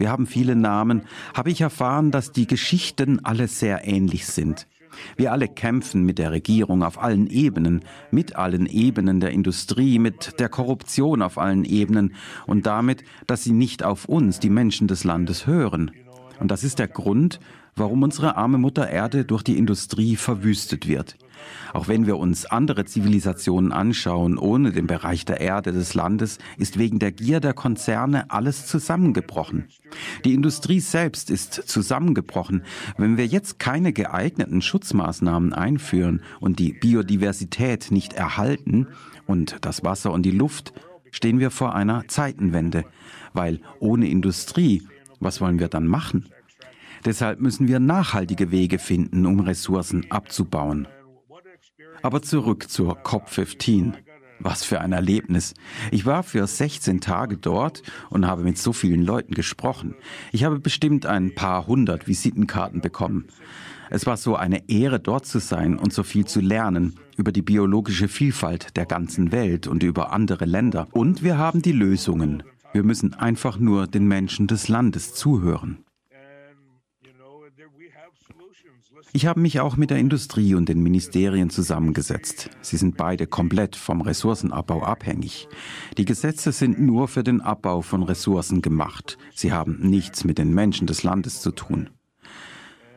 wir 0.01 0.11
haben 0.11 0.25
viele 0.25 0.55
Namen, 0.55 1.03
habe 1.35 1.51
ich 1.51 1.61
erfahren, 1.61 2.09
dass 2.09 2.31
die 2.31 2.47
Geschichten 2.47 3.23
alle 3.23 3.47
sehr 3.47 3.87
ähnlich 3.87 4.25
sind. 4.25 4.67
Wir 5.15 5.31
alle 5.31 5.47
kämpfen 5.47 6.03
mit 6.03 6.17
der 6.17 6.31
Regierung 6.31 6.83
auf 6.83 7.01
allen 7.01 7.27
Ebenen, 7.27 7.85
mit 8.09 8.35
allen 8.35 8.65
Ebenen 8.65 9.19
der 9.19 9.29
Industrie, 9.29 9.99
mit 9.99 10.39
der 10.39 10.49
Korruption 10.49 11.21
auf 11.21 11.37
allen 11.37 11.65
Ebenen 11.65 12.15
und 12.47 12.65
damit, 12.65 13.03
dass 13.27 13.43
sie 13.43 13.53
nicht 13.53 13.83
auf 13.83 14.05
uns, 14.05 14.39
die 14.39 14.49
Menschen 14.49 14.87
des 14.87 15.03
Landes, 15.03 15.45
hören. 15.45 15.91
Und 16.39 16.49
das 16.49 16.63
ist 16.63 16.79
der 16.79 16.87
Grund, 16.87 17.39
warum 17.75 18.01
unsere 18.01 18.35
arme 18.35 18.57
Mutter 18.57 18.89
Erde 18.89 19.23
durch 19.23 19.43
die 19.43 19.57
Industrie 19.57 20.15
verwüstet 20.15 20.87
wird. 20.87 21.15
Auch 21.73 21.87
wenn 21.87 22.05
wir 22.05 22.17
uns 22.17 22.45
andere 22.45 22.85
Zivilisationen 22.85 23.71
anschauen, 23.71 24.37
ohne 24.37 24.71
den 24.71 24.87
Bereich 24.87 25.25
der 25.25 25.39
Erde 25.39 25.71
des 25.71 25.93
Landes, 25.93 26.37
ist 26.57 26.77
wegen 26.77 26.99
der 26.99 27.11
Gier 27.11 27.39
der 27.39 27.53
Konzerne 27.53 28.29
alles 28.29 28.67
zusammengebrochen. 28.67 29.67
Die 30.25 30.33
Industrie 30.33 30.79
selbst 30.79 31.29
ist 31.29 31.53
zusammengebrochen. 31.53 32.63
Wenn 32.97 33.17
wir 33.17 33.25
jetzt 33.25 33.59
keine 33.59 33.93
geeigneten 33.93 34.61
Schutzmaßnahmen 34.61 35.53
einführen 35.53 36.21
und 36.39 36.59
die 36.59 36.73
Biodiversität 36.73 37.91
nicht 37.91 38.13
erhalten 38.13 38.87
und 39.27 39.57
das 39.61 39.83
Wasser 39.83 40.11
und 40.11 40.23
die 40.23 40.31
Luft, 40.31 40.73
stehen 41.11 41.39
wir 41.39 41.51
vor 41.51 41.75
einer 41.75 42.07
Zeitenwende. 42.07 42.85
Weil 43.33 43.59
ohne 43.79 44.09
Industrie, 44.09 44.83
was 45.19 45.41
wollen 45.41 45.59
wir 45.59 45.67
dann 45.67 45.87
machen? 45.87 46.25
Deshalb 47.05 47.39
müssen 47.39 47.67
wir 47.67 47.79
nachhaltige 47.79 48.51
Wege 48.51 48.77
finden, 48.77 49.25
um 49.25 49.39
Ressourcen 49.39 50.05
abzubauen. 50.09 50.87
Aber 52.03 52.21
zurück 52.21 52.69
zur 52.69 52.97
COP15. 52.97 53.93
Was 54.39 54.63
für 54.63 54.81
ein 54.81 54.91
Erlebnis. 54.91 55.53
Ich 55.91 56.05
war 56.07 56.23
für 56.23 56.47
16 56.47 56.99
Tage 56.99 57.37
dort 57.37 57.83
und 58.09 58.25
habe 58.25 58.43
mit 58.43 58.57
so 58.57 58.73
vielen 58.73 59.03
Leuten 59.03 59.35
gesprochen. 59.35 59.93
Ich 60.31 60.43
habe 60.43 60.59
bestimmt 60.59 61.05
ein 61.05 61.35
paar 61.35 61.67
hundert 61.67 62.07
Visitenkarten 62.07 62.81
bekommen. 62.81 63.27
Es 63.91 64.05
war 64.07 64.17
so 64.17 64.35
eine 64.35 64.67
Ehre, 64.67 64.99
dort 64.99 65.25
zu 65.27 65.39
sein 65.39 65.77
und 65.77 65.93
so 65.93 66.01
viel 66.01 66.25
zu 66.25 66.39
lernen 66.39 66.95
über 67.17 67.31
die 67.31 67.41
biologische 67.41 68.07
Vielfalt 68.07 68.77
der 68.77 68.85
ganzen 68.85 69.31
Welt 69.31 69.67
und 69.67 69.83
über 69.83 70.11
andere 70.11 70.45
Länder. 70.45 70.87
Und 70.91 71.23
wir 71.23 71.37
haben 71.37 71.61
die 71.61 71.73
Lösungen. 71.73 72.41
Wir 72.73 72.83
müssen 72.83 73.13
einfach 73.13 73.59
nur 73.59 73.85
den 73.85 74.07
Menschen 74.07 74.47
des 74.47 74.69
Landes 74.69 75.13
zuhören. 75.13 75.83
Ich 79.13 79.25
habe 79.25 79.39
mich 79.39 79.59
auch 79.59 79.75
mit 79.75 79.89
der 79.89 79.97
Industrie 79.97 80.55
und 80.55 80.69
den 80.69 80.81
Ministerien 80.81 81.49
zusammengesetzt. 81.49 82.49
Sie 82.61 82.77
sind 82.77 82.95
beide 82.97 83.27
komplett 83.27 83.75
vom 83.75 84.01
Ressourcenabbau 84.01 84.83
abhängig. 84.83 85.47
Die 85.97 86.05
Gesetze 86.05 86.51
sind 86.51 86.79
nur 86.79 87.07
für 87.07 87.23
den 87.23 87.41
Abbau 87.41 87.81
von 87.81 88.03
Ressourcen 88.03 88.61
gemacht. 88.61 89.17
Sie 89.35 89.51
haben 89.51 89.79
nichts 89.81 90.23
mit 90.23 90.37
den 90.37 90.53
Menschen 90.53 90.87
des 90.87 91.03
Landes 91.03 91.41
zu 91.41 91.51
tun. 91.51 91.89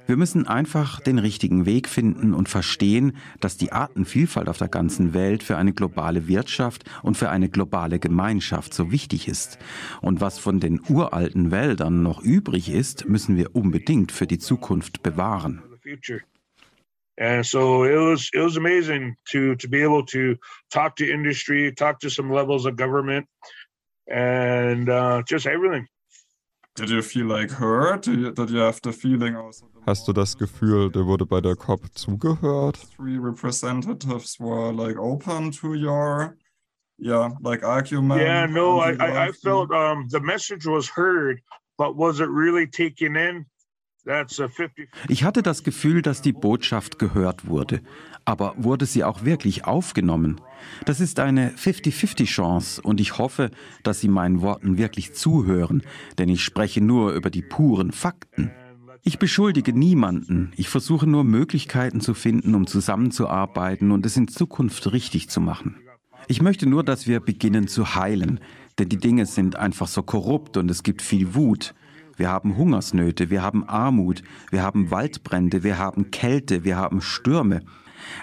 Wir 0.06 0.16
müssen 0.18 0.46
einfach 0.46 1.00
den 1.00 1.18
richtigen 1.18 1.64
Weg 1.64 1.88
finden 1.88 2.34
und 2.34 2.50
verstehen, 2.50 3.16
dass 3.40 3.56
die 3.56 3.72
Artenvielfalt 3.72 4.48
auf 4.48 4.58
der 4.58 4.68
ganzen 4.68 5.14
Welt 5.14 5.42
für 5.42 5.56
eine 5.56 5.72
globale 5.72 6.28
Wirtschaft 6.28 6.84
und 7.02 7.16
für 7.16 7.30
eine 7.30 7.48
globale 7.48 7.98
Gemeinschaft 7.98 8.74
so 8.74 8.92
wichtig 8.92 9.28
ist. 9.28 9.58
Und 10.02 10.20
was 10.20 10.38
von 10.38 10.60
den 10.60 10.80
uralten 10.88 11.50
Wäldern 11.50 12.02
noch 12.02 12.20
übrig 12.22 12.68
ist, 12.68 13.08
müssen 13.08 13.36
wir 13.36 13.56
unbedingt 13.56 14.12
für 14.12 14.26
die 14.26 14.38
Zukunft 14.38 15.02
bewahren. 15.02 15.62
And 17.16 17.46
so 17.46 17.84
it 17.84 17.96
was 17.96 18.30
it 18.34 18.40
was 18.40 18.56
amazing 18.56 19.14
to 19.30 19.54
to 19.56 19.68
be 19.68 19.82
able 19.82 20.04
to 20.06 20.36
talk 20.70 20.96
to 20.96 21.08
industry, 21.08 21.72
talk 21.72 22.00
to 22.00 22.10
some 22.10 22.32
levels 22.32 22.66
of 22.66 22.76
government, 22.76 23.26
and 24.08 24.88
uh, 24.88 25.22
just 25.22 25.46
everything. 25.46 25.86
Did 26.74 26.90
you 26.90 27.02
feel 27.02 27.26
like 27.26 27.52
heard? 27.52 28.02
Did 28.02 28.50
you 28.50 28.58
have 28.58 28.80
the 28.82 28.92
feeling 28.92 29.36
also? 29.36 29.66
Hast 29.86 30.08
du 30.08 30.12
das 30.12 30.36
Gefühl, 30.36 30.90
dir 30.90 31.06
wurde 31.06 31.24
bei 31.24 31.40
der 31.40 31.54
COP 31.54 31.86
zugehört? 31.94 32.78
Three 32.96 33.16
representatives 33.16 34.40
were 34.40 34.72
like 34.72 34.96
open 34.98 35.52
to 35.52 35.74
your, 35.74 36.36
yeah, 36.98 37.30
like 37.42 37.62
argument. 37.62 38.20
Yeah, 38.20 38.46
no, 38.46 38.80
I 38.80 38.96
I, 38.98 39.26
I 39.26 39.32
felt 39.32 39.70
um, 39.70 40.08
the 40.08 40.20
message 40.20 40.66
was 40.66 40.88
heard, 40.88 41.40
but 41.78 41.94
was 41.94 42.18
it 42.18 42.28
really 42.28 42.66
taken 42.66 43.14
in? 43.14 43.46
Ich 45.08 45.24
hatte 45.24 45.42
das 45.42 45.62
Gefühl, 45.64 46.02
dass 46.02 46.22
die 46.22 46.32
Botschaft 46.32 46.98
gehört 46.98 47.46
wurde. 47.46 47.80
Aber 48.24 48.54
wurde 48.56 48.86
sie 48.86 49.04
auch 49.04 49.24
wirklich 49.24 49.64
aufgenommen? 49.64 50.40
Das 50.84 51.00
ist 51.00 51.20
eine 51.20 51.50
50-50-Chance 51.50 52.82
und 52.82 53.00
ich 53.00 53.18
hoffe, 53.18 53.50
dass 53.82 54.00
Sie 54.00 54.08
meinen 54.08 54.40
Worten 54.40 54.78
wirklich 54.78 55.14
zuhören, 55.14 55.82
denn 56.18 56.28
ich 56.28 56.42
spreche 56.42 56.80
nur 56.80 57.12
über 57.12 57.30
die 57.30 57.42
puren 57.42 57.92
Fakten. 57.92 58.50
Ich 59.02 59.18
beschuldige 59.18 59.74
niemanden, 59.74 60.52
ich 60.56 60.70
versuche 60.70 61.06
nur 61.06 61.24
Möglichkeiten 61.24 62.00
zu 62.00 62.14
finden, 62.14 62.54
um 62.54 62.66
zusammenzuarbeiten 62.66 63.90
und 63.90 64.06
es 64.06 64.16
in 64.16 64.28
Zukunft 64.28 64.90
richtig 64.92 65.28
zu 65.28 65.42
machen. 65.42 65.76
Ich 66.26 66.40
möchte 66.40 66.66
nur, 66.66 66.82
dass 66.82 67.06
wir 67.06 67.20
beginnen 67.20 67.68
zu 67.68 67.94
heilen, 67.94 68.40
denn 68.78 68.88
die 68.88 68.96
Dinge 68.96 69.26
sind 69.26 69.56
einfach 69.56 69.88
so 69.88 70.02
korrupt 70.02 70.56
und 70.56 70.70
es 70.70 70.82
gibt 70.82 71.02
viel 71.02 71.34
Wut. 71.34 71.74
Wir 72.16 72.30
haben 72.30 72.56
Hungersnöte, 72.56 73.30
wir 73.30 73.42
haben 73.42 73.68
Armut, 73.68 74.22
wir 74.50 74.62
haben 74.62 74.90
Waldbrände, 74.90 75.62
wir 75.62 75.78
haben 75.78 76.10
Kälte, 76.10 76.64
wir 76.64 76.76
haben 76.76 77.00
Stürme. 77.00 77.62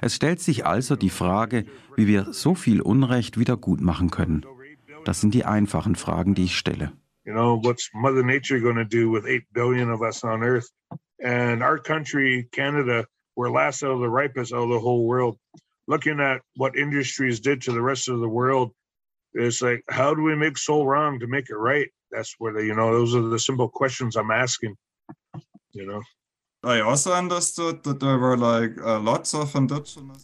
Es 0.02 0.16
stellt 0.16 0.40
sich 0.40 0.66
also 0.66 0.96
die 0.96 1.10
Frage, 1.10 1.66
wie 1.96 2.08
wir 2.08 2.34
so 2.34 2.56
viel 2.56 2.82
Unrecht 2.82 3.38
wieder 3.38 3.58
gut 3.58 3.82
machen 3.82 4.12
können. 4.12 4.46
Das 5.06 5.22
sind 5.22 5.34
die 5.34 5.46
einfachen 5.46 5.96
Fragen, 5.96 6.36
die 6.36 6.46
ich 6.46 6.58
stelle. 6.58 6.92
You 7.26 7.34
know, 7.34 7.60
what's 7.64 7.90
Mother 7.94 8.24
Nature 8.24 8.60
going 8.60 8.78
to 8.78 8.86
do 8.86 9.12
with 9.12 9.26
8 9.26 9.46
billion 9.54 9.92
of 9.92 10.02
us 10.02 10.24
on 10.24 10.44
Earth? 10.44 10.70
And 11.24 11.62
our 11.62 11.78
country, 11.78 12.48
Canada, 12.52 13.06
we're 13.36 13.52
last 13.52 13.84
out 13.84 13.92
of 13.92 14.00
the 14.00 14.10
ripest 14.10 14.54
out 14.54 14.64
of 14.64 14.70
the 14.70 14.80
whole 14.80 15.06
world. 15.06 15.38
Looking 15.88 16.20
at 16.20 16.42
what 16.56 16.76
industries 16.76 17.40
did 17.40 17.62
to 17.64 17.72
the 17.72 17.82
rest 17.82 18.10
of 18.10 18.20
the 18.20 18.28
world, 18.28 18.72
it's 19.34 19.62
like, 19.62 19.84
how 19.88 20.16
do 20.16 20.24
we 20.24 20.36
make 20.36 20.58
so 20.58 20.84
wrong 20.84 21.20
to 21.20 21.28
make 21.28 21.50
it 21.50 21.56
right? 21.56 21.90
That's 22.12 22.36
where 22.40 22.54
the, 22.54 22.66
you 22.66 22.76
know, 22.76 22.92
those 22.94 23.16
are 23.16 23.30
the 23.30 23.40
simple 23.40 23.70
questions 23.70 24.16
I'm 24.16 24.32
asking, 24.32 24.76
you 25.72 25.86
know. 25.86 26.02
Also 26.64 27.12
uh, 27.12 27.30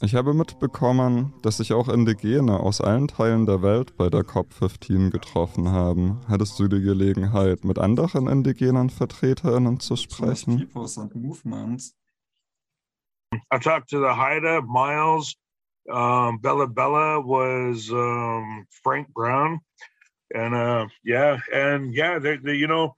ich 0.01 0.13
habe 0.13 0.34
mitbekommen, 0.36 1.34
dass 1.41 1.58
sich 1.58 1.74
auch 1.74 1.89
Indigene 1.89 2.60
aus 2.60 2.79
allen 2.79 3.08
Teilen 3.08 3.48
der 3.48 3.63
Welt 3.63 3.98
bei 3.98 4.12
der 4.12 4.21
COP15 4.21 5.10
getroffen 5.10 5.71
haben. 5.71 6.21
Hattest 6.28 6.60
du 6.60 6.67
die 6.67 6.82
Gelegenheit, 6.82 7.65
mit 7.65 7.80
anderen 7.80 8.28
indigenen 8.28 8.91
VertreterInnen 8.91 9.80
zu 9.80 9.95
sprechen? 9.95 10.69
I 13.52 13.58
talked 13.60 13.89
to 13.89 14.00
the 14.00 14.15
Haida, 14.15 14.62
Miles, 14.62 15.36
um, 15.89 16.39
Bella 16.39 16.67
Bella 16.67 17.19
was 17.19 17.89
um, 17.89 18.65
Frank 18.84 19.12
Brown, 19.13 19.60
and 20.34 20.54
uh, 20.54 20.88
yeah, 21.04 21.38
and 21.54 21.94
yeah, 21.94 22.20
they, 22.20 22.38
they, 22.38 22.56
you 22.56 22.68
know, 22.68 22.96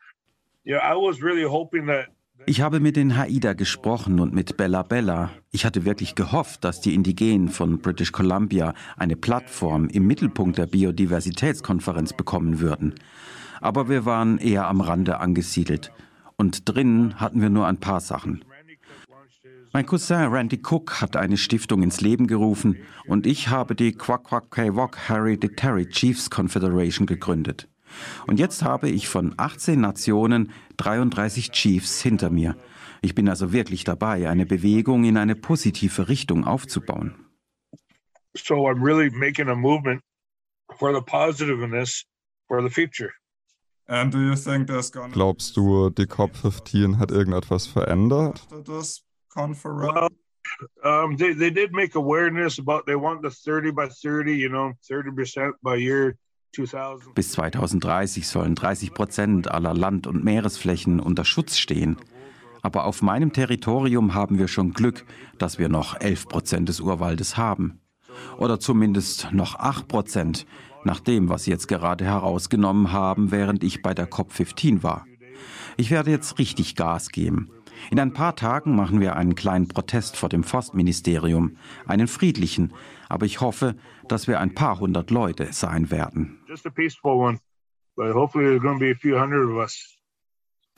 yeah, 0.65 0.77
I 0.77 0.95
was 0.95 1.21
really 1.21 1.43
hoping 1.43 1.87
that 1.87 2.07
Ich 2.45 2.61
habe 2.61 2.79
mit 2.79 2.95
den 2.95 3.17
Haida 3.17 3.53
gesprochen 3.53 4.19
und 4.19 4.33
mit 4.33 4.55
Bella 4.55 4.81
Bella. 4.81 5.29
Ich 5.51 5.65
hatte 5.65 5.83
wirklich 5.83 6.15
gehofft, 6.15 6.63
dass 6.63 6.79
die 6.79 6.95
Indigenen 6.95 7.49
von 7.49 7.79
British 7.79 8.11
Columbia 8.11 8.73
eine 8.97 9.15
Plattform 9.15 9.89
im 9.89 10.07
Mittelpunkt 10.07 10.57
der 10.57 10.65
Biodiversitätskonferenz 10.65 12.13
bekommen 12.13 12.59
würden. 12.59 12.95
Aber 13.61 13.89
wir 13.89 14.05
waren 14.05 14.37
eher 14.37 14.67
am 14.67 14.79
Rande 14.79 15.19
angesiedelt. 15.19 15.91
Und 16.37 16.69
drinnen 16.69 17.19
hatten 17.19 17.41
wir 17.41 17.49
nur 17.49 17.67
ein 17.67 17.81
paar 17.81 17.99
Sachen. 17.99 18.45
Mein 19.71 19.85
Cousin 19.85 20.31
Randy 20.31 20.59
Cook 20.63 20.99
hat 20.99 21.15
eine 21.15 21.37
Stiftung 21.37 21.83
ins 21.83 22.01
Leben 22.01 22.25
gerufen 22.25 22.77
und 23.05 23.27
ich 23.27 23.49
habe 23.49 23.75
die 23.75 23.91
Quaquaquewok 23.91 24.97
Hereditary 25.07 25.87
Chiefs 25.87 26.31
Confederation 26.31 27.05
gegründet. 27.05 27.69
Und 28.25 28.39
jetzt 28.39 28.63
habe 28.63 28.89
ich 28.89 29.07
von 29.07 29.35
18 29.37 29.79
Nationen 29.79 30.51
33 30.77 31.51
Chiefs 31.51 32.01
hinter 32.01 32.31
mir. 32.31 32.55
Ich 33.01 33.13
bin 33.13 33.29
also 33.29 33.53
wirklich 33.53 33.83
dabei, 33.83 34.27
eine 34.27 34.47
Bewegung 34.47 35.03
in 35.03 35.17
eine 35.17 35.35
positive 35.35 36.09
Richtung 36.09 36.45
aufzubauen. 36.45 37.13
So 38.35 38.67
I'm 38.67 38.83
really 38.83 39.11
making 39.11 39.49
a 39.49 39.55
movement 39.55 40.01
for 40.77 40.93
the 40.93 41.01
positiveness 41.01 42.05
for 42.47 42.61
the 42.61 42.69
future. 42.69 43.11
Glaubst 45.11 45.57
du, 45.57 45.89
die 45.89 46.05
COP15 46.05 46.99
hat 46.99 47.09
irgendetwas 47.09 47.65
verändert? 47.65 48.47
Well, 49.33 50.09
um, 50.83 51.17
they, 51.17 51.33
they 51.33 51.51
did 51.51 51.71
make 51.71 51.95
awareness 51.95 52.59
about 52.59 52.85
they 52.85 52.95
want 52.95 53.21
the 53.21 53.29
30 53.29 53.71
by 53.71 53.87
30, 53.87 54.33
you 54.33 54.49
know, 54.49 54.73
30% 54.89 55.53
by 55.61 55.75
year 55.75 56.15
bis 57.15 57.31
2030 57.31 58.27
sollen 58.27 58.55
30 58.55 58.93
Prozent 58.93 59.51
aller 59.51 59.73
Land- 59.73 60.07
und 60.07 60.23
Meeresflächen 60.23 60.99
unter 60.99 61.23
Schutz 61.23 61.57
stehen. 61.57 61.97
Aber 62.61 62.85
auf 62.85 63.01
meinem 63.01 63.31
Territorium 63.31 64.13
haben 64.13 64.37
wir 64.37 64.47
schon 64.47 64.73
Glück, 64.73 65.05
dass 65.37 65.59
wir 65.59 65.69
noch 65.69 65.99
11 65.99 66.27
Prozent 66.27 66.69
des 66.69 66.81
Urwaldes 66.81 67.37
haben. 67.37 67.81
Oder 68.37 68.59
zumindest 68.59 69.31
noch 69.31 69.55
8 69.55 69.87
Prozent, 69.87 70.45
nach 70.83 70.99
dem, 70.99 71.29
was 71.29 71.43
Sie 71.43 71.51
jetzt 71.51 71.67
gerade 71.67 72.05
herausgenommen 72.05 72.91
haben, 72.91 73.31
während 73.31 73.63
ich 73.63 73.81
bei 73.81 73.93
der 73.93 74.09
COP15 74.09 74.81
war. 74.81 75.05
Ich 75.77 75.91
werde 75.91 76.11
jetzt 76.11 76.39
richtig 76.39 76.75
Gas 76.75 77.09
geben. 77.09 77.51
In 77.91 77.99
ein 77.99 78.13
paar 78.13 78.35
Tagen 78.35 78.75
machen 78.75 78.99
wir 78.99 79.15
einen 79.15 79.35
kleinen 79.35 79.67
Protest 79.67 80.17
vor 80.17 80.29
dem 80.29 80.43
Forstministerium, 80.43 81.57
einen 81.85 82.07
friedlichen, 82.07 82.73
aber 83.07 83.25
ich 83.25 83.41
hoffe, 83.41 83.75
dass 84.07 84.27
wir 84.27 84.39
ein 84.39 84.53
paar 84.53 84.79
hundert 84.79 85.11
Leute 85.11 85.53
sein 85.53 85.91
werden. 85.91 86.39
Just 86.47 86.65
a 86.65 86.69
peaceful 86.69 87.13
one, 87.13 87.39
but 87.95 88.13
hopefully 88.13 88.45
there's 88.45 88.61
going 88.61 88.77
to 88.77 88.85
be 88.85 88.91
a 88.91 88.95
few 88.95 89.17
hundred 89.19 89.49
of 89.49 89.57
us. 89.57 89.97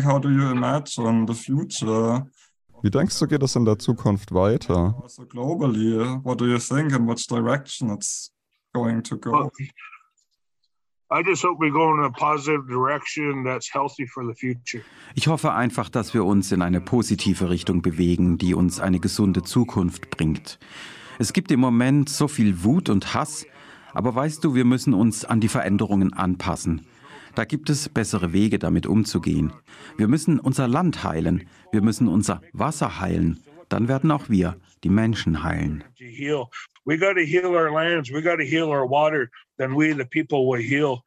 How 0.04 0.20
do 0.20 0.30
you 0.30 0.50
imagine 0.52 1.28
the 1.28 1.34
future? 1.34 2.28
Wie 2.84 2.90
denkst 2.90 3.20
du, 3.20 3.28
geht 3.28 3.44
es 3.44 3.56
in 3.56 3.66
der 3.66 3.78
Zukunft 3.78 4.34
weiter? 4.34 4.96
Also 5.04 5.24
globally, 5.26 6.00
what 6.24 6.40
do 6.40 6.48
you 6.48 6.58
think 6.58 6.92
in 6.92 7.08
which 7.08 7.28
direction 7.28 7.92
it's 7.92 8.32
going 8.74 9.04
to 9.04 9.18
go? 9.18 9.52
Ich 15.14 15.28
hoffe 15.28 15.52
einfach, 15.52 15.90
dass 15.90 16.14
wir 16.14 16.24
uns 16.24 16.54
in 16.54 16.62
eine 16.62 16.80
positive 16.80 17.50
Richtung 17.50 17.82
bewegen, 17.82 18.38
die 18.38 18.54
uns 18.54 18.80
eine 18.80 19.02
gesunde 19.02 19.44
Zukunft 19.44 20.10
bringt. 20.10 20.58
Es 21.20 21.34
gibt 21.34 21.52
im 21.52 21.60
Moment 21.60 22.08
so 22.08 22.30
viel 22.30 22.64
Wut 22.64 22.90
und 22.90 23.14
Hass, 23.14 23.46
aber 23.94 24.16
weißt 24.16 24.42
du, 24.44 24.56
wir 24.56 24.64
müssen 24.64 24.94
uns 24.94 25.26
an 25.26 25.42
die 25.42 25.50
Veränderungen 25.50 26.14
anpassen. 26.14 26.86
Da 27.36 27.44
gibt 27.44 27.70
es 27.70 27.90
bessere 27.90 28.32
Wege, 28.32 28.58
damit 28.58 28.88
umzugehen. 28.88 29.52
Wir 29.98 30.08
müssen 30.08 30.40
unser 30.40 30.70
Land 30.70 31.04
heilen, 31.04 31.46
wir 31.74 31.82
müssen 31.82 32.08
unser 32.08 32.42
Wasser 32.54 33.02
heilen, 33.02 33.42
dann 33.72 33.88
werden 33.88 34.12
auch 34.12 34.30
wir, 34.30 34.56
die 34.84 34.90
Menschen, 34.90 35.44
heilen. 35.44 35.84
We 36.84 36.98
got 36.98 37.14
to 37.14 37.22
heal 37.22 37.56
our 37.56 37.72
lands. 37.72 38.12
We 38.12 38.22
got 38.22 38.38
to 38.38 38.44
heal 38.44 38.70
our 38.70 38.88
water. 38.88 39.30
Then 39.58 39.76
we, 39.76 39.94
the 39.94 40.06
people, 40.06 40.48
will 40.48 40.62
heal. 40.62 41.04